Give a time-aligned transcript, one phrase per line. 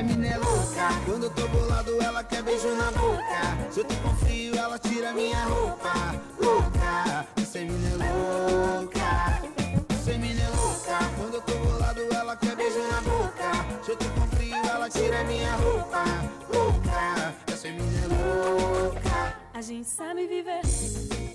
[0.00, 0.88] Essa mina é louca.
[1.04, 3.70] Quando eu tô bolado, ela quer beijo na boca.
[3.70, 5.92] Se eu tô com frio, ela tira minha roupa.
[6.40, 9.42] Louca, essa mina é louca.
[9.90, 10.98] Essa mina é louca.
[11.18, 13.84] Quando eu tô bolado, ela quer beijo na boca.
[13.84, 16.04] Se eu tô com frio, ela tira minha roupa.
[16.50, 19.36] Louca, essa mina é louca.
[19.52, 20.62] A gente sabe viver,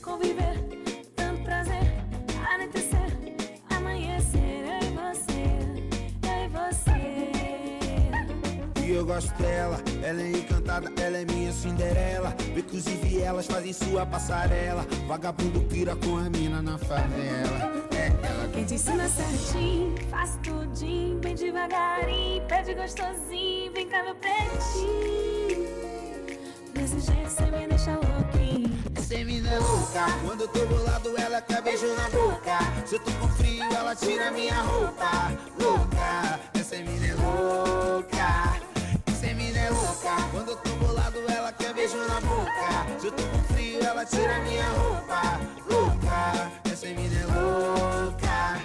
[0.02, 0.85] conviver,
[8.96, 12.34] eu gosto dela, ela é encantada, ela é minha Cinderela.
[12.56, 14.86] Inclusive elas fazem sua passarela.
[15.08, 17.88] Vagabundo pira com a mina na favela.
[17.92, 24.16] É ela Quem te ensina certinho, faz tudinho, bem devagarinho, pede gostosinho, vem cá meu
[24.16, 25.66] pretinho.
[26.74, 28.72] Desse jeito cê me deixa louquinho.
[28.96, 30.06] Essa mina é louca.
[30.26, 32.60] Quando eu tô bolado, ela quer beijo na boca.
[32.86, 35.34] Se eu tô com frio, ela tira minha roupa.
[35.60, 38.15] Louca, essa mina é louca.
[42.46, 43.00] Boca.
[43.00, 45.40] Se eu tô com frio, ela tira minha roupa.
[45.70, 48.62] Louca, essa mina é louca.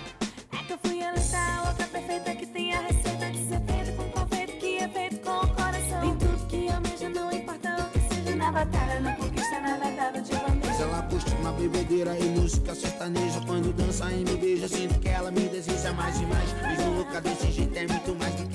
[0.53, 4.11] É que eu fui eleita, outra perfeita que tem a receita de ser feito com
[4.11, 6.01] confeito que é feito com o coração.
[6.01, 10.21] Tem tudo que almeja, não importa o que seja na batalha, na conquista, na verdade
[10.23, 10.83] de Mas bandeja.
[10.83, 15.31] ela curte uma bebedeira e música sertaneja Quando dança e me beija, sinto que ela
[15.31, 18.50] me deseja mais e mais Mesmo louca desse jeito é muito mais do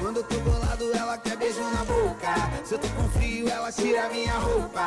[0.00, 2.34] Quando eu tô bolado, ela quer beijo na boca.
[2.64, 4.86] Se eu tô com frio, ela tira minha roupa.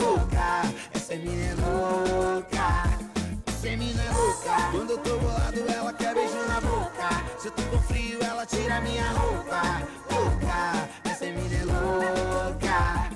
[0.00, 0.62] Louca,
[0.94, 2.98] essa é minha louca.
[3.46, 4.70] Essa é minha louca.
[4.72, 7.38] Quando eu tô bolado, ela quer beijo na boca.
[7.38, 9.62] Se eu tô com frio, ela tira minha roupa.
[10.10, 13.11] Louca, essa é minha louca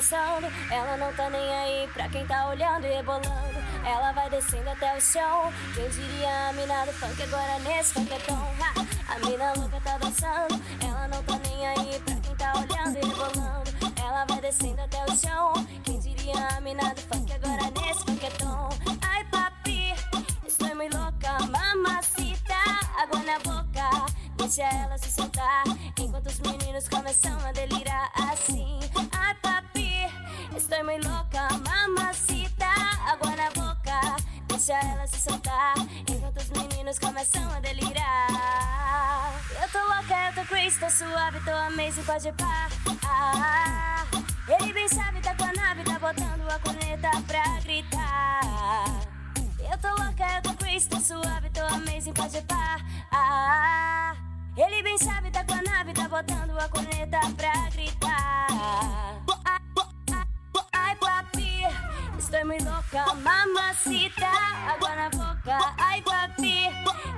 [0.00, 0.46] dançando.
[0.70, 3.60] Ela não tá nem aí pra quem tá olhando e rebolando.
[3.84, 5.52] Ela vai descendo até o chão.
[5.74, 8.48] Quem diria a mina do funk agora nesse funketão?
[9.08, 10.60] A mina louca tá dançando.
[10.82, 13.70] Ela não tá nem aí pra quem tá olhando e rebolando.
[14.02, 15.52] Ela vai descendo até o chão.
[15.84, 18.68] Quem diria a mina do funk agora nesse funketão?
[19.02, 19.94] Ai, papi,
[20.46, 22.54] estou muito louca, mamacita.
[22.96, 23.60] Água na boca.
[24.36, 25.64] Deixa ela se soltar
[25.98, 28.80] Enquanto os meninos começam a delirar assim
[30.80, 32.66] estou muito louca Mamacita,
[33.06, 34.16] água na boca
[34.48, 35.74] Deixa ela se soltar
[36.08, 41.50] Enquanto os meninos começam a delirar Eu tô louca, eu tô crazy, tô suave Tô
[41.50, 42.68] amazing, pode pá
[43.04, 44.06] ah,
[44.48, 48.40] Ele bem sabe, tá com a nave Tá botando a corneta pra gritar
[49.70, 52.76] eu tô louca, eu tô crazy, tô suave, tô amazing, pode pá.
[53.12, 54.16] Ah,
[54.56, 59.39] ele bem sabe, tá com a nave, tá botando a corneta pra gritar.
[62.30, 65.74] Estou muito louca, mamacita, água na boca.
[65.78, 66.68] Ai, papi,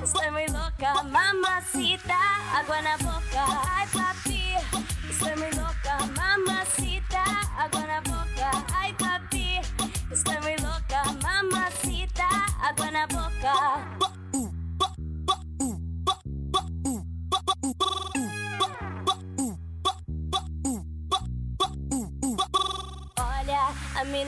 [0.03, 2.15] estou muito louca, mamacita,
[2.55, 3.45] água na boca.
[3.69, 4.55] Ai, papi,
[5.11, 5.72] estou muito louca,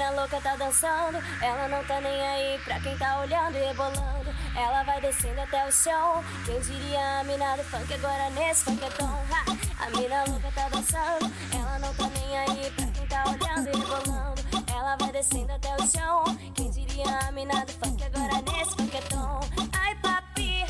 [0.04, 1.18] mina louca tá dançando.
[1.40, 4.34] Ela não tá nem aí pra quem tá olhando e rebolando.
[4.54, 6.22] Ela vai descendo até o chão.
[6.44, 9.08] Quem diria a mina do funk agora nesse funketão?
[9.08, 9.84] Ha!
[9.84, 11.32] A mina louca tá dançando.
[11.52, 14.42] Ela não tá nem aí pra quem tá olhando e rebolando.
[14.74, 16.24] Ela vai descendo até o chão.
[16.54, 19.40] Quem diria a mina do funk agora nesse funketão?
[19.72, 20.64] Ai, papi,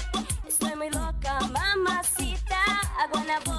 [0.46, 2.56] estou muito louca, mamacita,
[3.02, 3.53] água na boca.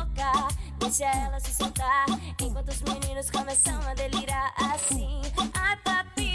[0.86, 2.06] Deixa ela se soltar
[2.40, 5.20] enquanto os meninos começam a delirar assim.
[5.56, 6.32] Ai, papi,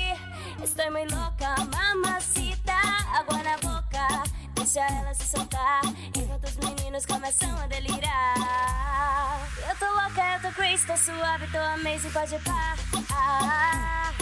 [0.60, 2.72] estou muito louca, mamacita,
[3.14, 4.24] água na boca.
[4.56, 5.82] Deixa ela se soltar
[6.16, 9.38] enquanto os meninos começam a delirar.
[9.68, 12.74] Eu tô louca, eu tô crazy, tô suave, tô amazing, pode pá.
[13.12, 14.12] Ah,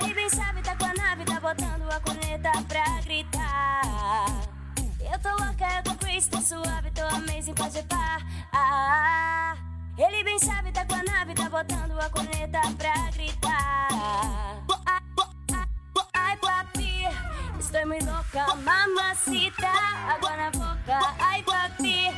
[0.00, 4.24] ele bem sabe, tá com a nave, tá botando a corneta pra gritar.
[5.12, 8.18] Eu tô louca, eu tô crazy, tô suave, tô amazing, pode pá.
[8.50, 9.54] Ah,
[9.96, 13.88] ele bem sabe, tá com a nave, tá botando a corneta pra gritar.
[16.14, 17.06] Ai, papi,
[17.60, 19.72] estou muy loca, mamacita,
[20.08, 22.10] agua na boca, ay papi.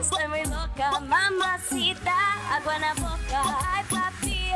[0.00, 2.12] Estoy muy loca, mamacita,
[2.54, 3.42] agua na boca,
[3.72, 4.52] ay papi.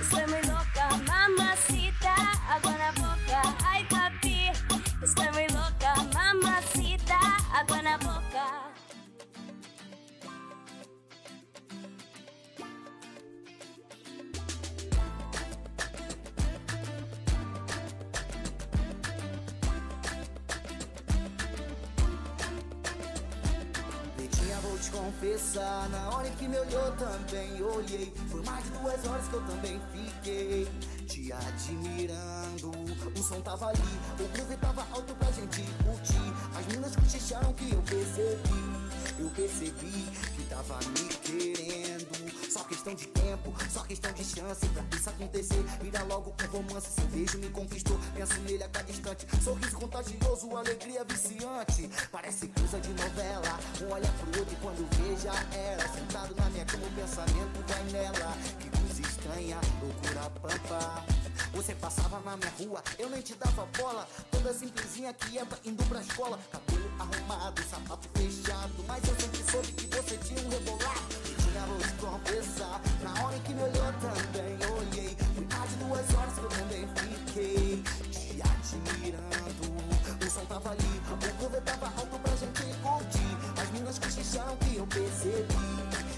[0.00, 2.14] Estoy muy loca, mamacita,
[2.50, 3.05] agua na boca,
[24.96, 29.42] confessar Na hora que me olhou também olhei Foi mais de duas horas que eu
[29.42, 30.68] também fiquei
[31.06, 32.70] Te admirando
[33.14, 33.80] O som tava ali,
[34.18, 40.06] o groove tava alto pra gente curtir As minas cochicharam que eu percebi Eu percebi
[40.36, 42.16] que tava me querendo
[42.56, 45.62] só questão de tempo, só questão de chance pra isso acontecer.
[45.82, 47.98] Vira logo um romance, seu beijo me conquistou.
[48.14, 49.26] Penso nele a cada instante.
[49.44, 51.90] Sorriso contagioso, alegria viciante.
[52.10, 52.45] Parece
[55.16, 55.88] veja ela.
[55.88, 58.36] Sentado na minha cama, o pensamento vai nela.
[58.60, 61.04] Que coisa estranha, loucura pampa.
[61.54, 64.06] Você passava na minha rua, eu nem te dava bola.
[64.30, 66.38] Toda simplesinha que entra indo pra escola.
[66.52, 68.84] Cabelo arrumado, sapato fechado.
[68.86, 71.26] Mas eu sempre soube que você tinha um rebolado
[71.66, 76.34] vou te confessar Na hora que me olhou também olhei Foi mais de duas horas
[76.34, 77.82] que eu também fiquei
[78.12, 81.62] Te admirando O som tava ali, o cover
[84.36, 85.54] cochicharam que eu percebi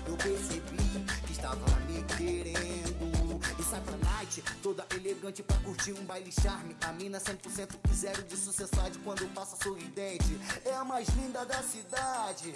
[0.06, 6.76] Eu percebi que estava me querendo e night, toda elegante pra curtir um baile charme.
[6.82, 10.38] A mina 100% e zero de sucessade quando passa sorridente.
[10.64, 12.52] É a mais linda da cidade.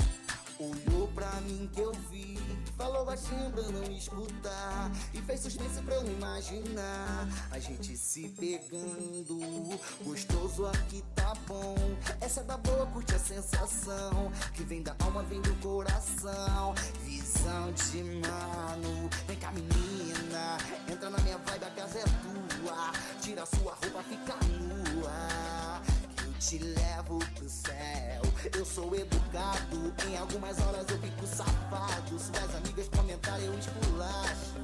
[0.63, 2.39] Olhou pra mim que eu vi.
[2.77, 4.93] Falou baixinho pra não escutar.
[5.13, 7.29] E fez suspense pra eu imaginar.
[7.51, 9.41] A gente se pegando.
[10.05, 11.75] Gostoso aqui tá bom.
[12.21, 14.31] Essa é da boa, curte a sensação.
[14.55, 16.75] Que vem da alma, vem do coração.
[17.05, 19.11] Visão de mano.
[19.27, 20.59] Vem cá menina.
[20.89, 22.93] Entra na minha vibe, a casa é tua.
[23.21, 24.73] Tira sua roupa, fica nua.
[24.77, 24.82] eu
[26.49, 28.23] te levo pro céu
[28.55, 32.19] eu sou educado, em algumas horas eu fico safado.
[32.19, 34.55] Suas amigas comentarem, eu esculacho.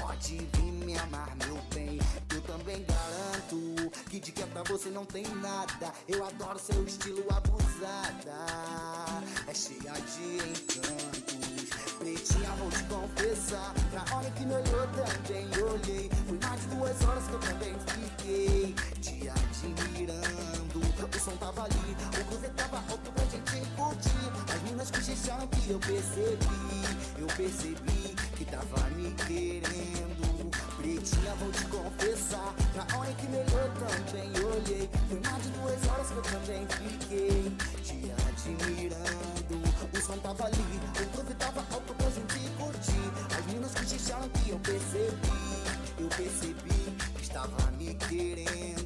[0.00, 1.98] Pode vir me amar, meu bem.
[2.32, 5.92] Eu também garanto que de quieta você não tem nada.
[6.06, 8.46] Eu adoro seu estilo abusada.
[9.46, 11.57] É cheia de encantos.
[11.98, 13.74] Pretinha, vou te confessar.
[13.92, 16.10] Na hora que me olhou também olhei.
[16.28, 20.78] Foi mais de duas horas que eu também fiquei te admirando.
[20.78, 24.32] O som tava ali, o groove tava alto pra gente curtir.
[24.54, 30.50] As minas cochicharam que eu percebi, eu percebi que tava me querendo.
[30.76, 32.54] Pretinha, vou te confessar.
[32.76, 34.88] Na hora que me olhou também olhei.
[35.08, 39.18] Foi mais de duas horas que eu também fiquei te admirando.
[39.92, 41.62] O som tava ali, o groove tava
[47.38, 48.77] percebi que estava me querendo.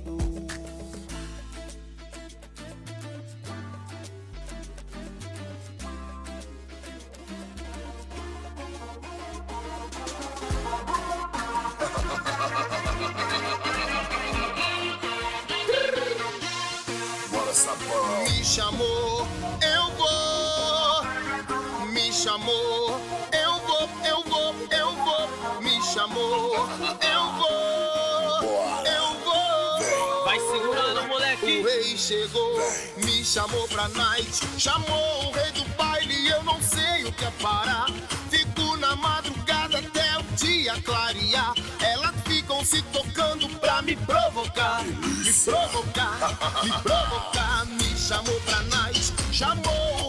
[31.82, 32.60] Rei chegou,
[33.04, 34.40] me chamou pra night.
[34.58, 37.86] Chamou o rei do baile, eu não sei o que é parar.
[38.30, 41.54] Fico na madrugada até o dia clarear.
[41.80, 44.84] Elas ficam se tocando pra me provocar.
[44.84, 47.66] Me provocar, me provocar.
[47.66, 50.01] Me chamou pra night, chamou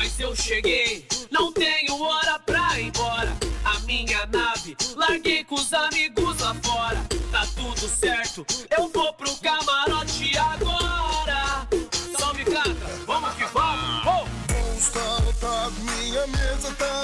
[0.00, 3.36] Mas eu cheguei, não tenho hora pra ir embora.
[3.64, 7.04] A minha nave, larguei com os amigos lá fora.
[7.32, 8.46] Tá tudo certo,
[8.78, 11.66] eu vou pro camarote agora.
[12.16, 14.06] Só me canta, vamos que vamos.
[14.06, 14.38] Oh!
[15.82, 17.02] Minha mesa tá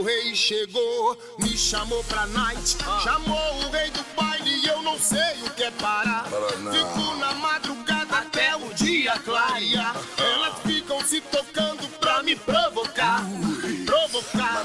[0.00, 2.78] O rei chegou, me chamou pra night.
[3.04, 6.24] Chamou o rei do baile e eu não sei o que é parar.
[6.24, 9.94] Fico na madrugada até o dia clarear.
[10.16, 13.26] Elas ficam se tocando pra me provocar.
[13.84, 14.64] Provocar,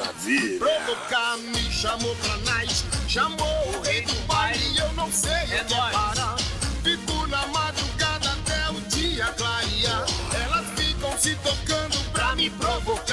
[0.57, 1.37] provocar.
[1.37, 2.85] Me chamou pra night.
[3.09, 6.37] Chamou o rei do baile e eu não sei É o que é parar.
[6.81, 10.05] Fico na madrugada até o dia clarear.
[10.45, 13.04] Elas ficam se tocando pra me provocar,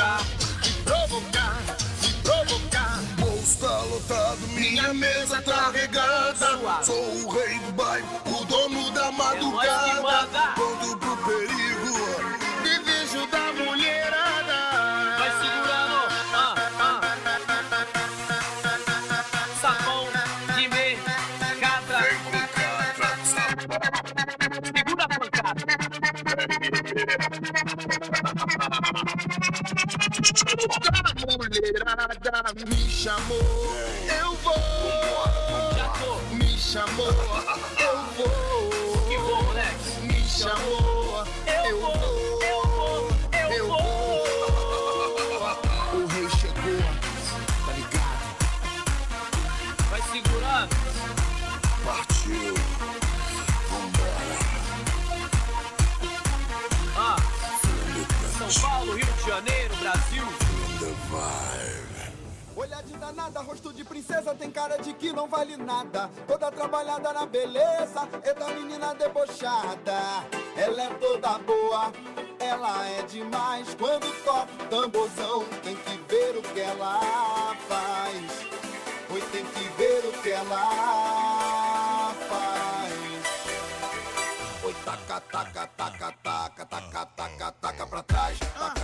[32.54, 33.71] Mulherada me
[63.12, 66.10] danada, rosto de princesa, tem cara de que não vale nada.
[66.26, 70.24] Toda trabalhada na beleza, eita menina debochada.
[70.56, 71.92] Ela é toda boa,
[72.40, 73.74] ela é demais.
[73.74, 78.46] Quando toca o tamborzão, tem que ver o que ela faz.
[79.08, 82.92] Pois tem que ver o que ela faz.
[84.64, 88.38] Oi, taca, taca, taca, taca, taca, taca, taca pra trás.
[88.38, 88.81] Taca,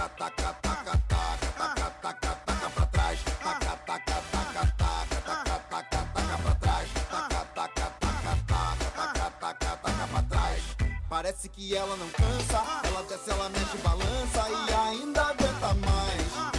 [11.20, 16.54] Parece que ela não cansa, ela desce, ela mexe, balança e ainda aguenta mais.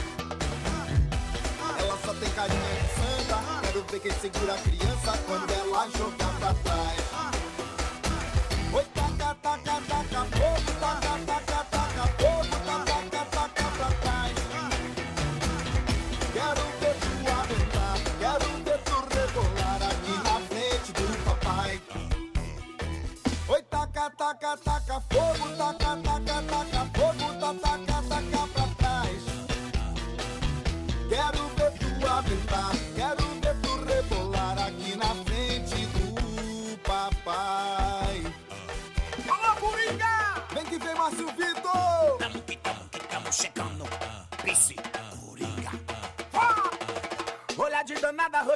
[1.79, 6.39] Ela só tem carinha de santa, quero ver quem segura a criança quando ela jogar
[6.39, 7.38] pra trás.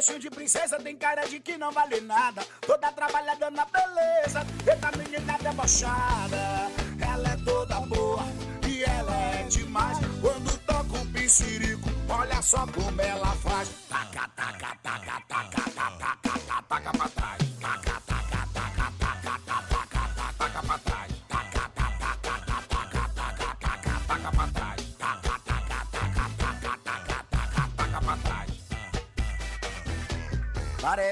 [0.03, 2.45] Roxinho de princesa, tem cara de que não vale nada.
[2.67, 6.69] Toda trabalhada na beleza, eita menina debochada.
[6.99, 8.23] Ela é toda boa
[8.67, 9.97] e ela é demais.
[10.19, 13.69] Quando toca o piscirico, olha só como ela faz.
[13.87, 17.12] Taca, taca, taca, taca, taca, taca, taca trás.
[17.12, 17.12] Taca,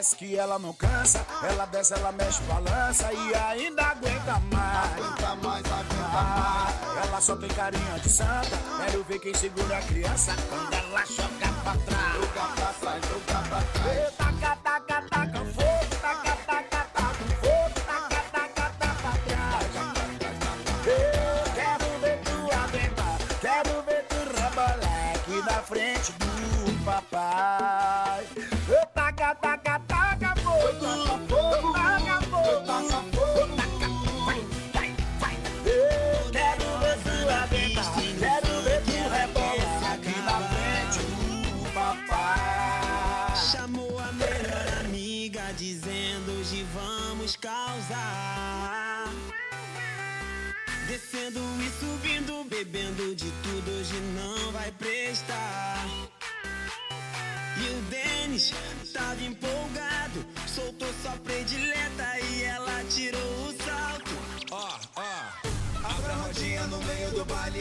[0.01, 4.93] Parece que ela não cansa, ela desce, ela mexe, balança e ainda aguenta mais.
[4.93, 7.05] Aguenta mais, aguenta mais.
[7.05, 11.53] Ela só tem carinha de santa, quero ver quem segura a criança quando ela joga
[11.63, 12.13] pra trás.
[12.15, 14.20] Joga pra trás, joga pra trás.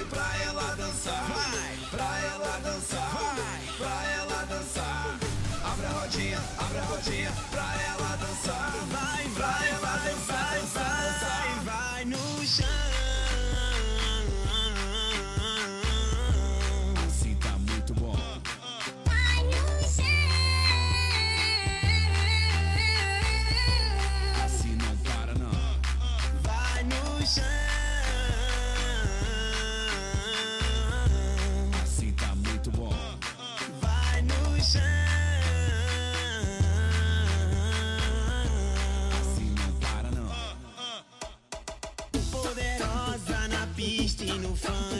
[0.09, 5.19] Pra ela dançar, vai, pra ela dançar, vai, pra ela dançar.
[5.63, 11.65] Abra a rodinha, abra a rodinha, pra ela dançar, vai, pra ela dançar, vai, dançar.
[11.65, 12.67] Vai no chão.
[17.07, 18.17] Assim tá muito bom.
[19.05, 20.05] Vai no chão.
[24.45, 25.79] Assim não para não.
[26.43, 27.60] Vai no chão.
[44.61, 45.00] fine.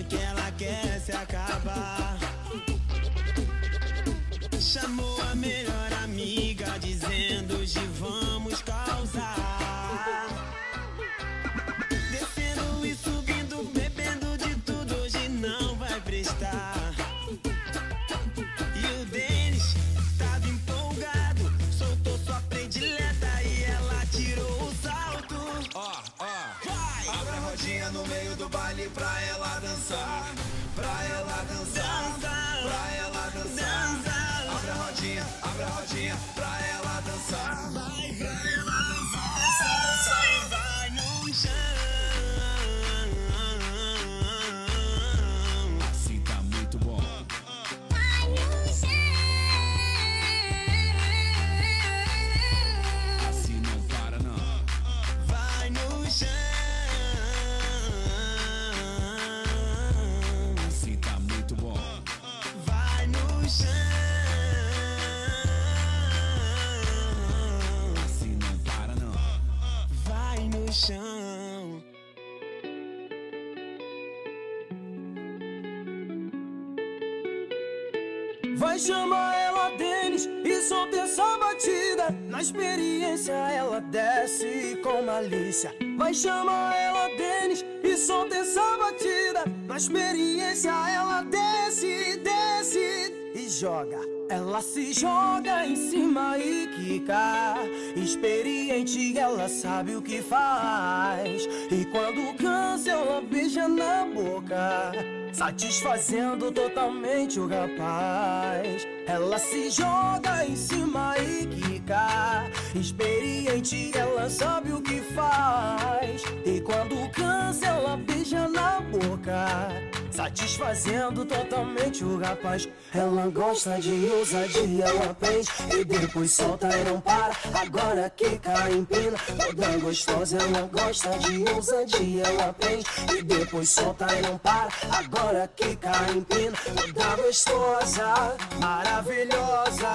[78.81, 82.17] Vai chamar ela, Denis, e solta essa batida.
[82.31, 85.75] Na experiência ela desce com malícia.
[85.99, 89.45] Vai chamar ela, Denis, e solta essa batida.
[89.69, 94.01] Na experiência ela desce, desce e joga.
[94.31, 97.57] Ela se joga em cima e quica.
[97.95, 101.47] Experiente, ela sabe o que faz.
[101.71, 105.10] E quando cansa, ela beija na boca.
[105.41, 108.87] Satisfazendo totalmente o rapaz.
[109.07, 112.45] Ela se joga em cima e quica.
[112.75, 116.25] Experiente, ela sabe o que faz.
[116.45, 119.90] E quando cansa, ela beija na boca.
[120.21, 122.69] Satisfazendo totalmente o rapaz.
[122.95, 127.35] Ela gosta de ousadia, ela prende e depois solta e não para.
[127.55, 130.37] Agora que cai empina, toda gostosa.
[130.37, 132.85] Ela gosta de ousadia, ela prende
[133.17, 134.69] e depois solta e não para.
[134.93, 139.89] Agora que cai empina, toda gostosa, maravilhosa.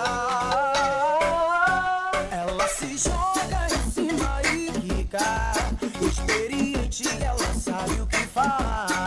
[2.32, 5.52] Ela se joga em cima e quica.
[6.02, 9.06] Experiente, ela sabe o que faz.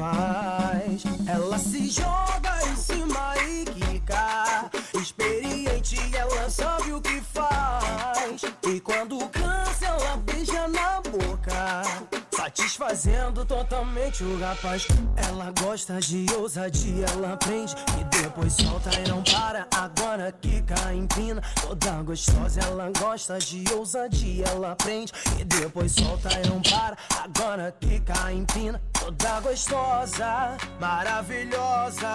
[0.00, 1.02] Rapaz.
[1.26, 4.70] Ela se joga em cima e quica.
[4.94, 8.42] Experiente, ela sabe o que faz.
[8.66, 11.82] E quando cansa, ela beija na boca.
[12.30, 14.86] Satisfazendo totalmente o rapaz.
[15.16, 19.66] Ela gosta de ousadia, ela prende e depois solta e não para.
[19.76, 22.60] Agora quica, empina, toda gostosa.
[22.60, 26.96] Ela gosta de ousadia, ela prende e depois solta e não para.
[27.22, 28.80] Agora quica, empina,
[29.10, 32.08] toda gostosa, maravilhosa.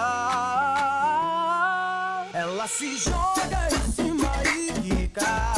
[2.32, 5.52] Ela se joga em cima e quica.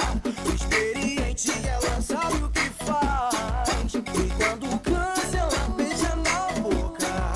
[0.54, 3.94] Experiente, ela sabe o que faz.
[3.94, 4.02] E
[4.36, 7.32] quando cansa, ela beija na boca.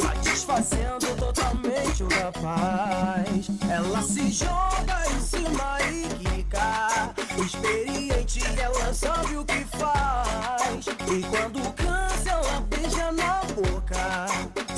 [0.00, 3.50] Satisfazendo totalmente o rapaz.
[3.70, 6.93] Ela se joga em cima e quica.
[7.36, 10.86] Experiente, ela sabe o que faz.
[10.86, 14.26] E quando cansa, ela beija na boca.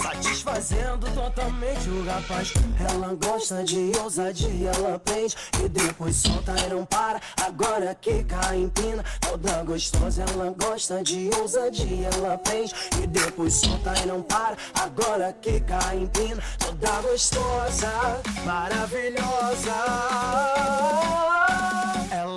[0.03, 2.55] Satisfazendo totalmente o rapaz.
[2.91, 7.21] Ela gosta de ousadia, ela prende e depois solta e não para.
[7.45, 10.25] Agora que cai empina, toda gostosa.
[10.31, 14.57] Ela gosta de ousadia, ela prende e depois solta e não para.
[14.75, 19.77] Agora que cai empina, toda gostosa, maravilhosa.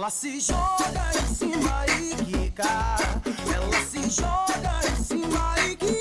[0.09, 2.63] Ela se joga em cima e quica.
[3.53, 5.98] Ela se joga em cima e quica.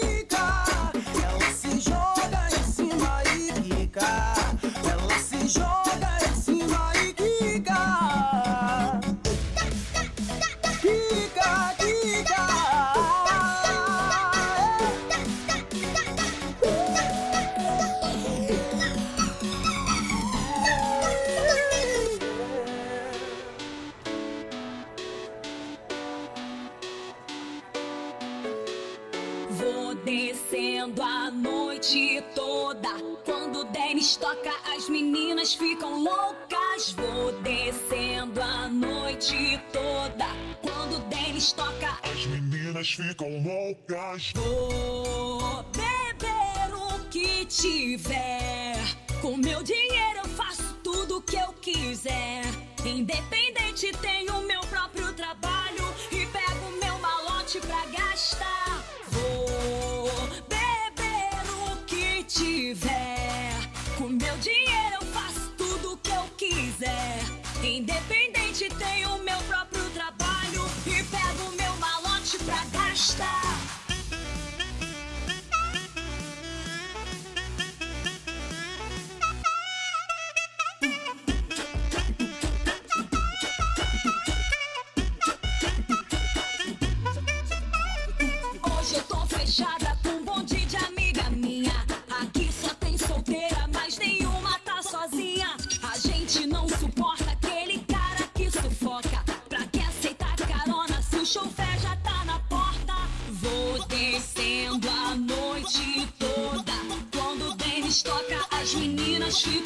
[34.28, 36.92] Toca, as meninas ficam loucas.
[36.92, 40.26] Vou descendo a noite toda.
[40.60, 44.32] Quando o Denis toca, As meninas ficam loucas.
[44.34, 48.76] Vou beber o que tiver.
[49.22, 52.42] Com meu dinheiro eu faço tudo o que eu quiser.
[52.84, 54.62] Independente, tenho meu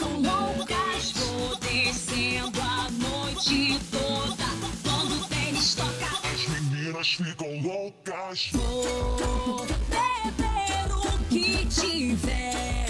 [0.03, 1.12] ficam loucas.
[1.12, 4.45] Vou descendo a noite toda.
[4.83, 8.51] Quando o Denis toca, As meninas ficam loucas.
[8.53, 12.87] Vou beber o que tiver.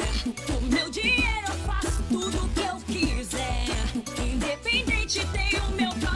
[0.47, 3.67] Com meu dinheiro eu faço tudo o que eu quiser.
[4.25, 6.12] Independente, tenho meu próprio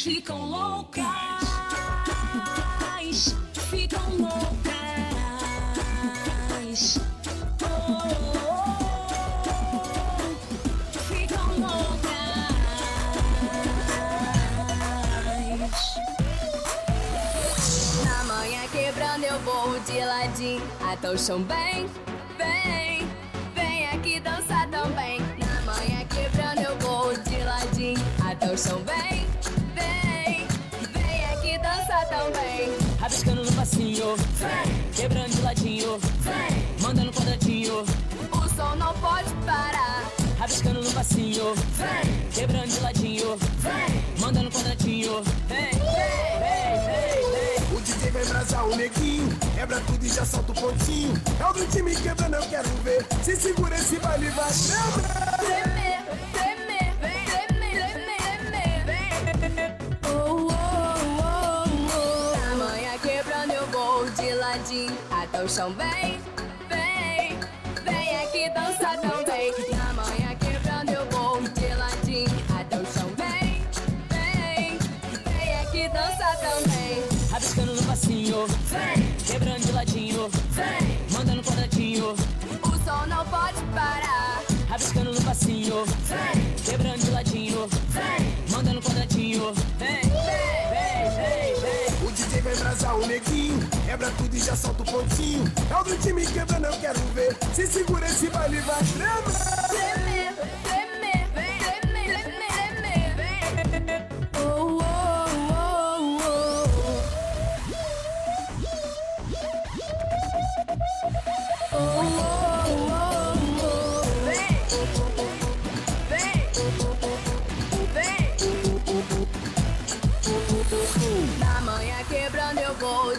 [0.00, 1.04] ficam loucas.
[3.70, 4.72] Ficam loucas.
[11.08, 12.12] Ficam loucas.
[18.04, 21.86] Na manhã quebrando eu vou de ladinho Até o chão bem,
[22.36, 23.08] vem
[23.54, 29.21] Vem aqui dançar também Na manhã quebrando eu vou de ladinho Até o chão bem,
[33.02, 34.14] Rabiscando no passinho,
[34.94, 35.98] quebrando de ladinho,
[36.80, 37.82] mandando quadradinho.
[37.82, 40.04] O som não pode parar
[40.38, 41.52] Rabiscando no passinho,
[42.32, 43.38] quebrando de ladinho,
[44.20, 45.22] mandando quadradinho.
[45.48, 45.80] Vem, vem,
[46.38, 47.76] vem, vem.
[47.76, 51.20] O DJ vem brasar o neguinho, quebra tudo e já solta o pontinho.
[51.40, 53.04] É o do time quebrando, eu quero ver.
[53.24, 55.38] Se segura esse baile, vai lembrar.
[55.38, 55.81] Tremer,
[65.42, 66.20] ladinho Até o chão vem,
[66.68, 67.38] vem
[67.84, 73.66] Vem aqui dançar também Na manhã quebrando eu vou de ladinho Até o chão vem,
[74.08, 74.78] vem
[75.24, 78.46] Vem aqui dançar também Rabiscando no passinho,
[79.26, 80.30] quebrando de ladinho,
[81.12, 82.12] mandando quadradinho.
[82.12, 84.42] O som não pode parar.
[84.68, 85.76] Rabiscando no passinho,
[86.62, 88.31] quebrando de ladinho, mandando
[94.42, 95.44] já solta o pontinho.
[95.70, 97.36] É o do time quebrando, eu quero ver.
[97.54, 100.21] Se segura esse baile, vai tremer,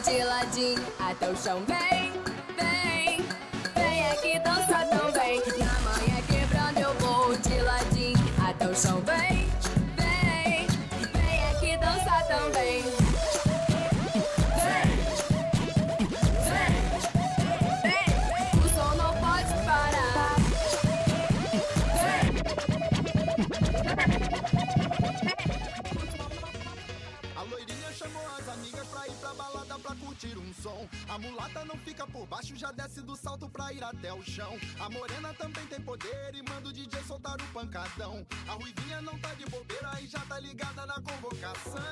[0.04, 2.03] de ladinho Até o chão vem,
[31.65, 32.04] não fica
[32.63, 34.58] já desce do salto pra ir até o chão.
[34.80, 38.26] A morena também tem poder e manda o DJ soltar o pancadão.
[38.47, 41.84] A ruivinha não tá de bobeira e já tá ligada na convocação.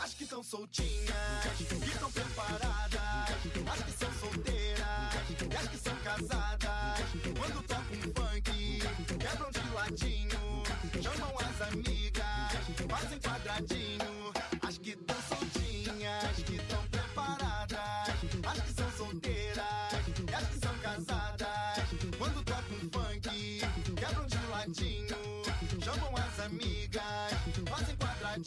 [0.00, 3.00] As que tão soltinhas, que tão preparadas.
[3.72, 4.86] As que são solteiras
[5.30, 7.00] e as que são casadas.
[7.36, 8.78] Quando toca um funk,
[9.18, 10.62] quebram de ladinho.
[11.02, 11.99] Chamam as amigas,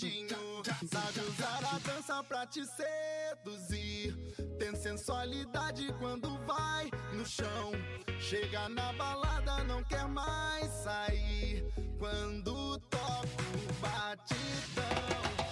[0.03, 0.63] quadradinho.
[0.91, 4.15] Sabe usar a dança pra te seduzir.
[4.59, 7.71] Tem sensualidade quando vai no chão.
[8.19, 11.65] Chega na balada, não quer mais sair.
[11.97, 15.42] Quando toca o batidão.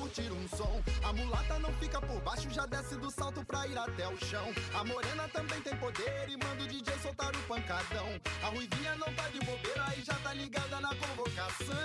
[0.00, 0.82] Curtir um som.
[1.04, 4.46] A mulata não fica por baixo, já desce do salto pra ir até o chão.
[4.74, 8.08] A morena também tem poder e manda o DJ soltar o pancadão.
[8.42, 11.76] A ruivinha não tá de bobeira e já tá ligada na convocação.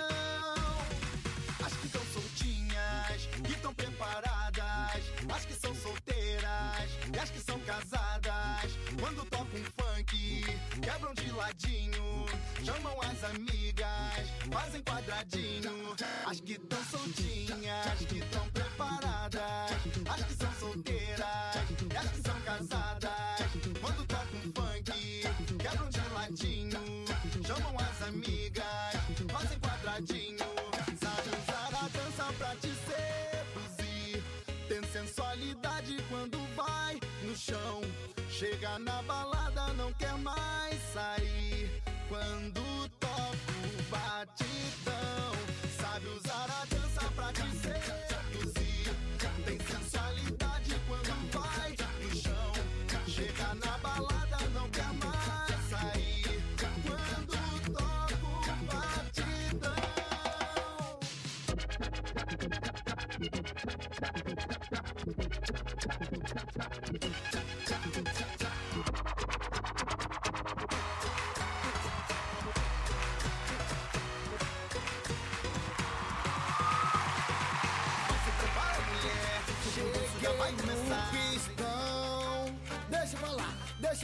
[1.66, 5.04] As que tão soltinhas, que tão preparadas.
[5.36, 8.75] As que são solteiras e as que são casadas.
[9.00, 10.44] Quando toca um funk,
[10.82, 12.26] quebram de ladinho.
[12.64, 15.96] Chamam as amigas, fazem quadradinho.
[16.26, 19.72] As que tão soltinhas, que tão preparadas.
[20.10, 21.05] As que são solteiras
[38.38, 39.35] Chega na balada,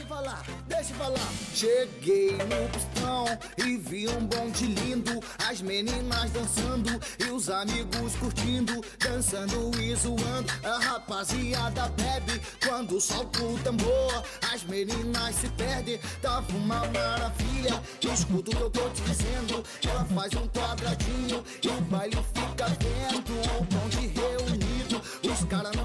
[0.02, 1.32] deixa falar, deixa falar.
[1.54, 3.24] Cheguei no pistão
[3.58, 5.20] e vi um bonde lindo.
[5.48, 10.52] As meninas dançando e os amigos curtindo, dançando e zoando.
[10.64, 14.24] A rapaziada bebe quando solta o tambor.
[14.52, 17.80] As meninas se perdem, tava uma maravilha.
[18.12, 19.64] Escuta o que eu tô te dizendo.
[19.88, 23.34] Ela faz um quadradinho e o baile fica dentro.
[23.58, 25.81] O bonde reunido, os caras não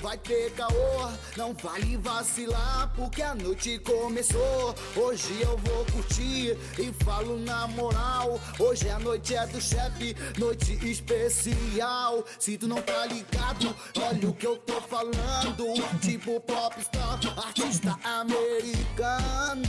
[0.00, 1.10] vai ter caô.
[1.36, 4.74] Não vale vacilar, porque a noite começou.
[4.96, 8.40] Hoje eu vou curtir e falo na moral.
[8.58, 12.24] Hoje a noite é do chefe, noite especial.
[12.38, 15.74] Se tu não tá ligado, olha o que eu tô falando.
[16.00, 19.62] Tipo popstar, artista americano.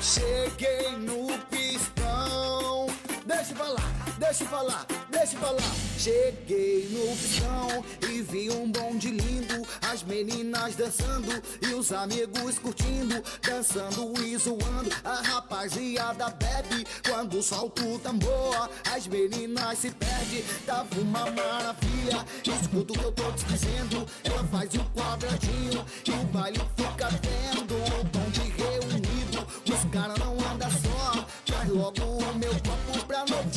[0.00, 2.86] Cheguei no pistão.
[3.26, 5.74] Deixa eu falar, deixa eu falar, deixa eu falar.
[5.98, 9.66] Cheguei no pistão e vi um bonde lindo.
[9.90, 14.90] As meninas dançando e os amigos curtindo, dançando e zoando.
[15.02, 18.70] A rapaziada bebe quando solta o tambor.
[18.94, 22.24] As meninas se perdem, tava uma maravilha.
[22.44, 24.06] Escuta o que eu tô te dizendo.
[24.22, 27.74] Ela faz um quadradinho e o baile fica vendo.
[27.74, 31.26] O bonde reunido, os caras não andam só.
[31.46, 33.49] Traz logo o meu copo pra noite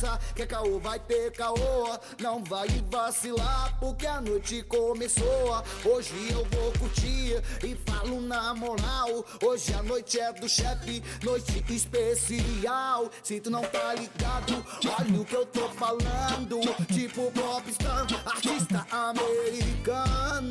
[0.00, 1.98] segurança, que caô vai ter caô.
[2.18, 5.62] Não vai vacilar, porque a noite começou.
[5.84, 9.24] Hoje eu vou curtir e falo na moral.
[9.44, 13.10] Hoje a noite é do chefe, noite especial.
[13.22, 14.64] Se tu não tá ligado,
[14.98, 16.60] olha o que eu tô falando.
[16.92, 20.50] Tipo popstar, artista americano.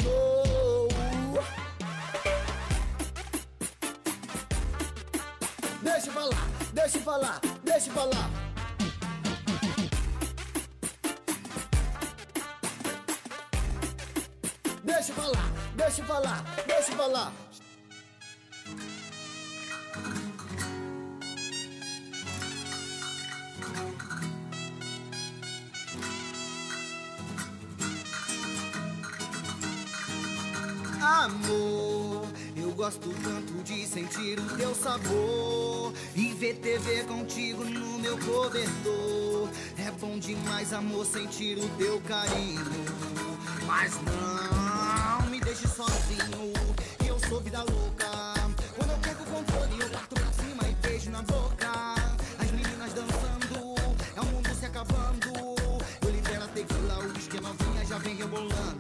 [5.81, 8.48] Deixa eu falar, deixa eu falar, deixa eu falar.
[14.99, 17.33] Deixa eu falar, deixa eu falar.
[31.01, 38.17] Amor, eu gosto tanto de sentir o teu sabor e ver TV contigo no meu
[38.17, 39.49] cobertor.
[39.77, 42.65] É bom demais, amor, sentir o teu carinho.
[43.65, 44.58] Mas não
[45.49, 46.53] deixe sozinho,
[47.07, 48.05] eu sou vida louca.
[48.75, 51.71] Quando eu perco o controle, eu parto pra cima e beijo na boca.
[52.38, 53.75] As meninas dançando,
[54.15, 55.33] é o mundo se acabando.
[56.03, 58.79] Eu libero a tequila, o uísque novinha já vem rebolando.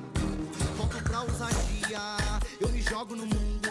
[0.77, 2.01] Volto pra ousadia,
[2.61, 3.69] eu me jogo no mundo.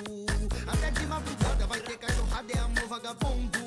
[0.66, 3.57] Até de madrugada vai ter cachorrada, é amor vagabundo.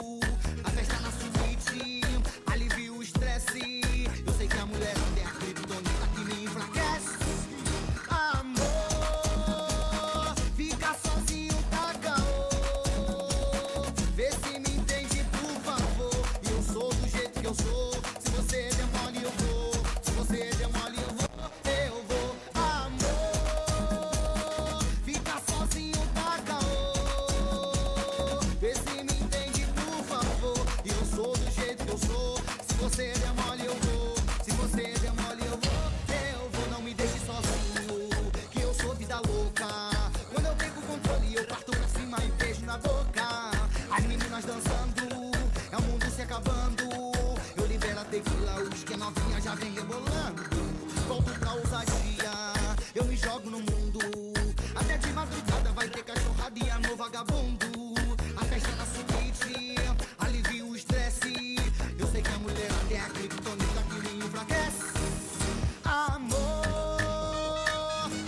[49.52, 50.44] Novinha já vem rebolando.
[51.08, 52.32] Volto pra ousadia,
[52.96, 54.00] eu me jogo no mundo.
[54.76, 57.68] Até de madrugada vai ter cachorrada e amor vagabundo.
[58.38, 59.76] A festa na suíte,
[60.20, 61.56] alivia o estresse.
[62.00, 64.86] Eu sei que a mulher até a criptonita que me enfraquece.
[65.84, 66.90] Amor,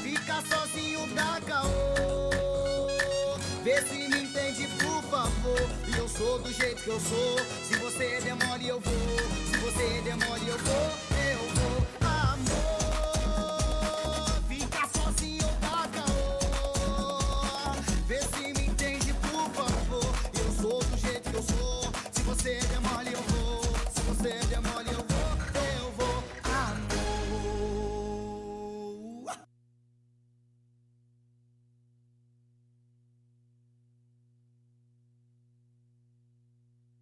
[0.01, 2.29] fica sozinho da caô.
[3.63, 5.69] Vê se me entende, por favor.
[5.87, 7.39] E eu sou do jeito que eu sou.
[7.63, 8.93] Se você demole, eu vou.
[9.49, 11.02] Se você demole, eu vou.